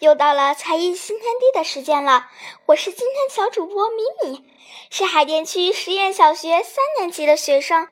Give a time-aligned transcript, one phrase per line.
[0.00, 2.26] 又到了才艺新天地的时间了，
[2.64, 4.44] 我是今天小主播米米，
[4.88, 7.86] 是海淀区实验小学三年级的学生。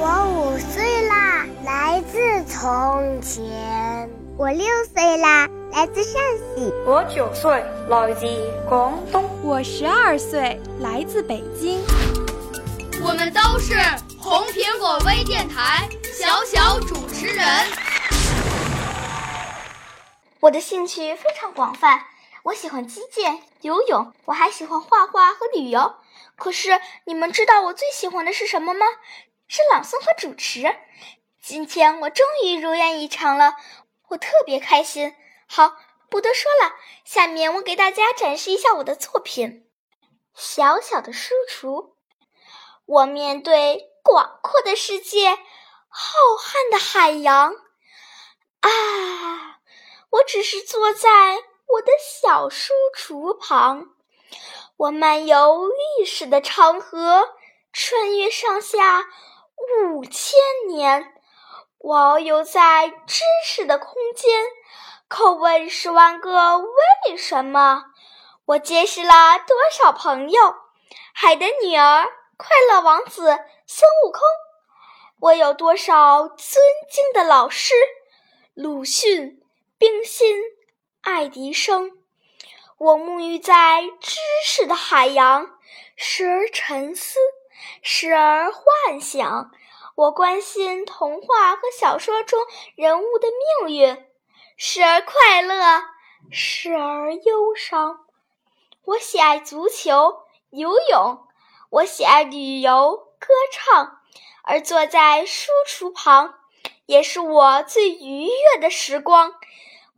[0.00, 4.08] 我五岁啦，来自从前。
[4.38, 5.46] 我六岁啦。
[5.72, 8.26] 来自陕西，我九岁，来自
[8.66, 11.82] 广东，我十二岁，来自北京。
[13.02, 13.74] 我们都是
[14.18, 17.46] 红苹果微电台小小主持人。
[20.42, 22.04] 我的兴趣非常广泛，
[22.42, 25.94] 我喜欢击剑、游泳，我还喜欢画画和旅游。
[26.34, 28.84] 可是你们知道我最喜欢的是什么吗？
[29.46, 30.76] 是朗诵和主持。
[31.40, 33.54] 今天我终于如愿以偿了，
[34.08, 35.14] 我特别开心。
[35.46, 35.76] 好，
[36.10, 39.70] 不多说了，下面我给大家展示一下我的作品。
[40.34, 41.94] 小小的书橱，
[42.86, 45.36] 我面对广阔的世界，
[45.88, 47.54] 浩瀚的海洋。
[48.62, 48.70] 啊，
[50.32, 51.08] 只是坐在
[51.66, 53.88] 我的小书橱旁，
[54.78, 57.34] 我漫游历史的长河，
[57.70, 59.04] 穿越上下
[59.90, 61.12] 五千年，
[61.76, 64.42] 我遨游在知识的空间。
[65.06, 67.84] 叩问十万个为什么？
[68.46, 70.40] 我结识了多少朋友？
[71.12, 74.22] 海的女儿，快乐王子孙悟空。
[75.20, 77.74] 我有多少尊敬的老师？
[78.54, 79.41] 鲁迅、
[79.82, 80.36] 冰心、
[81.00, 81.90] 爱迪生。
[82.78, 84.16] 我沐浴在知
[84.46, 85.58] 识的海洋，
[85.96, 87.18] 时而沉思，
[87.82, 89.50] 时而幻想。
[89.96, 92.40] 我关心童话和小说中
[92.76, 93.26] 人物的
[93.66, 94.06] 命运。
[94.56, 95.82] 时而快乐，
[96.30, 98.06] 时而忧伤。
[98.84, 100.20] 我喜爱足球、
[100.50, 101.26] 游泳，
[101.70, 103.98] 我喜爱旅游、歌唱。
[104.44, 106.38] 而坐在书橱旁，
[106.86, 109.34] 也是我最愉悦的时光。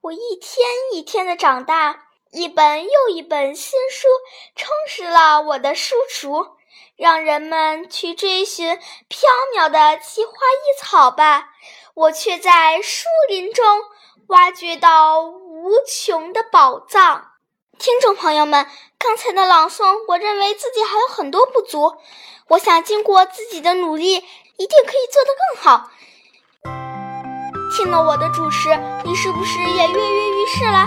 [0.04, 4.06] 我一天一天的长大，一本又一本新书
[4.54, 6.56] 充实了我的书橱。
[6.94, 8.78] 让人们去追寻
[9.09, 11.48] 飘渺的奇花异草吧，
[11.94, 13.65] 我却在树林中。
[14.26, 17.31] 挖掘到无穷的宝藏，
[17.78, 21.97] 听众朋友们，刚才的朗诵，我认为自己还有很多不足，
[22.48, 25.91] 我想经过自己的努力，一定可以做得更好。
[27.77, 28.69] 听了我的主持，
[29.05, 30.87] 你是不是也跃跃欲试了？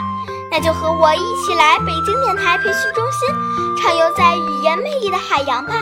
[0.50, 5.74] 那就和我一起来北京电台培训中心，畅游在语言魅力的海洋吧！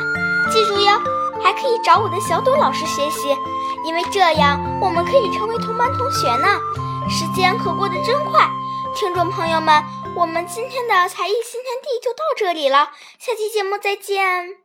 [0.51, 0.99] 记住哟，
[1.43, 3.29] 还可以找我的小朵老师学习，
[3.85, 6.47] 因为这样我们可以成为同班同学呢。
[7.07, 8.49] 时间可过得真快，
[8.95, 9.83] 听众朋友们，
[10.15, 12.89] 我们今天的才艺新天地就到这里了，
[13.19, 14.64] 下期节目再见。